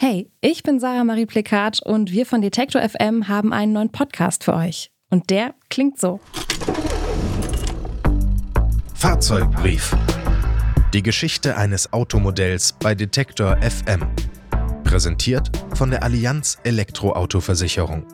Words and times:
Hey, 0.00 0.30
ich 0.40 0.62
bin 0.62 0.78
Sarah 0.78 1.02
Marie 1.02 1.26
Plikat 1.26 1.82
und 1.84 2.12
wir 2.12 2.24
von 2.24 2.40
Detektor 2.40 2.88
FM 2.88 3.26
haben 3.26 3.52
einen 3.52 3.72
neuen 3.72 3.90
Podcast 3.90 4.44
für 4.44 4.54
euch. 4.54 4.92
Und 5.10 5.28
der 5.28 5.56
klingt 5.70 5.98
so. 5.98 6.20
Fahrzeugbrief. 8.94 9.96
Die 10.94 11.02
Geschichte 11.02 11.56
eines 11.56 11.92
Automodells 11.92 12.74
bei 12.74 12.94
Detektor 12.94 13.56
FM. 13.60 14.06
Präsentiert 14.84 15.50
von 15.74 15.90
der 15.90 16.04
Allianz 16.04 16.58
Elektroautoversicherung. 16.62 18.06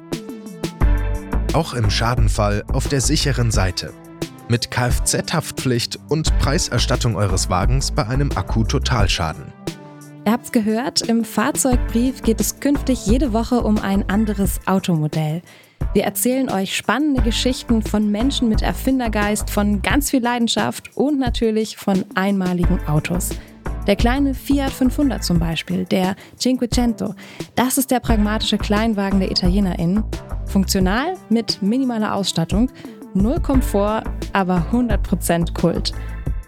Auch 1.52 1.74
im 1.74 1.90
Schadenfall 1.90 2.64
auf 2.72 2.88
der 2.88 3.02
sicheren 3.02 3.50
Seite. 3.50 3.92
Mit 4.48 4.70
Kfz-Haftpflicht 4.70 5.98
und 6.08 6.38
Preiserstattung 6.38 7.14
eures 7.14 7.50
Wagens 7.50 7.90
bei 7.90 8.06
einem 8.06 8.30
Akku-Totalschaden. 8.32 9.63
Ihr 10.26 10.32
habt's 10.32 10.52
gehört, 10.52 11.02
im 11.02 11.22
Fahrzeugbrief 11.22 12.22
geht 12.22 12.40
es 12.40 12.58
künftig 12.58 13.04
jede 13.04 13.34
Woche 13.34 13.60
um 13.60 13.76
ein 13.76 14.08
anderes 14.08 14.58
Automodell. 14.64 15.42
Wir 15.92 16.04
erzählen 16.04 16.50
euch 16.50 16.74
spannende 16.74 17.20
Geschichten 17.20 17.82
von 17.82 18.10
Menschen 18.10 18.48
mit 18.48 18.62
Erfindergeist, 18.62 19.50
von 19.50 19.82
ganz 19.82 20.10
viel 20.10 20.22
Leidenschaft 20.22 20.96
und 20.96 21.18
natürlich 21.18 21.76
von 21.76 22.06
einmaligen 22.14 22.80
Autos. 22.86 23.30
Der 23.86 23.96
kleine 23.96 24.32
Fiat 24.32 24.70
500 24.70 25.22
zum 25.22 25.38
Beispiel, 25.38 25.84
der 25.84 26.16
Cinquecento, 26.38 27.14
das 27.54 27.76
ist 27.76 27.90
der 27.90 28.00
pragmatische 28.00 28.56
Kleinwagen 28.56 29.20
der 29.20 29.30
ItalienerInnen. 29.30 30.04
Funktional, 30.46 31.14
mit 31.28 31.60
minimaler 31.60 32.14
Ausstattung, 32.14 32.70
null 33.12 33.40
Komfort, 33.40 34.04
aber 34.32 34.68
100% 34.72 35.52
Kult. 35.52 35.92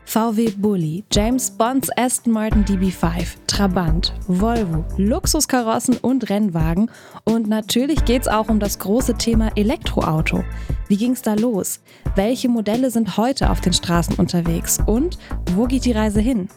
VW 0.07 0.53
Bulli, 0.57 1.05
James 1.13 1.51
Bonds 1.51 1.91
Aston 1.97 2.33
Martin 2.33 2.65
DB5, 2.65 3.27
Trabant, 3.49 4.15
Volvo, 4.29 4.85
Luxuskarossen 4.97 5.97
und 5.97 6.31
Rennwagen. 6.31 6.91
Und 7.25 7.49
natürlich 7.49 8.05
geht 8.05 8.23
es 8.23 8.29
auch 8.29 8.49
um 8.49 8.61
das 8.61 8.79
große 8.79 9.15
Thema 9.15 9.51
Elektroauto. 9.57 10.45
Wie 10.87 10.97
ging 10.97 11.13
es 11.13 11.23
da 11.23 11.35
los? 11.35 11.81
Welche 12.15 12.49
Modelle 12.49 12.93
sind 12.93 13.17
heute 13.17 13.51
auf 13.51 13.61
den 13.61 13.73
Straßen 13.73 14.15
unterwegs? 14.15 14.79
Und 14.87 15.19
wo 15.55 15.67
geht 15.67 15.85
die 15.85 15.93
Reise 15.93 16.21
hin? 16.21 16.49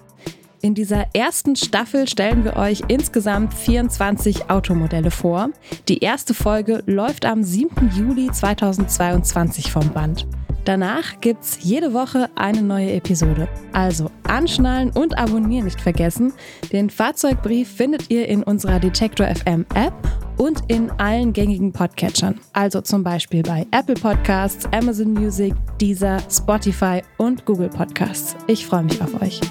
In 0.61 0.75
dieser 0.75 1.07
ersten 1.15 1.55
Staffel 1.55 2.07
stellen 2.07 2.43
wir 2.43 2.55
euch 2.55 2.83
insgesamt 2.87 3.53
24 3.55 4.51
Automodelle 4.51 5.09
vor. 5.09 5.49
Die 5.87 5.99
erste 5.99 6.35
Folge 6.35 6.83
läuft 6.85 7.25
am 7.25 7.43
7. 7.43 7.91
Juli 7.95 8.29
2022 8.31 9.71
vom 9.71 9.89
Band. 9.89 10.27
Danach 10.65 11.19
gibt's 11.21 11.59
jede 11.61 11.93
Woche 11.93 12.29
eine 12.35 12.61
neue 12.61 12.91
Episode. 12.93 13.47
Also 13.73 14.11
anschnallen 14.23 14.91
und 14.91 15.17
abonnieren 15.17 15.65
nicht 15.65 15.81
vergessen. 15.81 16.33
Den 16.71 16.89
Fahrzeugbrief 16.89 17.69
findet 17.69 18.09
ihr 18.09 18.27
in 18.27 18.43
unserer 18.43 18.79
Detektor 18.79 19.27
FM 19.27 19.65
App 19.73 19.93
und 20.37 20.63
in 20.67 20.89
allen 20.91 21.33
gängigen 21.33 21.73
Podcatchern. 21.73 22.39
Also 22.53 22.81
zum 22.81 23.03
Beispiel 23.03 23.43
bei 23.43 23.67
Apple 23.71 23.95
Podcasts, 23.95 24.65
Amazon 24.71 25.13
Music, 25.13 25.53
Deezer, 25.81 26.19
Spotify 26.29 27.01
und 27.17 27.45
Google 27.45 27.69
Podcasts. 27.69 28.35
Ich 28.47 28.65
freue 28.65 28.83
mich 28.83 29.01
auf 29.01 29.21
euch. 29.21 29.41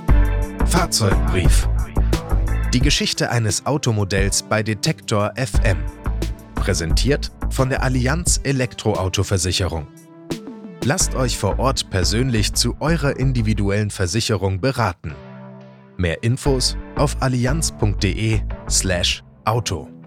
Fahrzeugbrief. 0.67 1.69
Die 2.73 2.81
Geschichte 2.81 3.31
eines 3.31 3.65
Automodells 3.67 4.43
bei 4.43 4.63
Detektor 4.63 5.33
FM. 5.37 5.79
Präsentiert 6.55 7.31
von 7.51 7.71
der 7.71 7.83
Allianz 7.83 8.41
Elektroautoversicherung. 8.45 9.87
Lasst 10.85 11.15
euch 11.15 11.37
vor 11.37 11.59
Ort 11.59 11.91
persönlich 11.91 12.55
zu 12.55 12.77
eurer 12.81 13.19
individuellen 13.19 13.91
Versicherung 13.91 14.61
beraten. 14.61 15.15
Mehr 15.97 16.23
Infos 16.23 16.77
auf 16.97 17.21
allianz.de/auto. 17.21 19.98